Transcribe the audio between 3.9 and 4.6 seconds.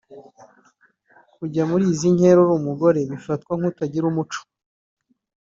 umuco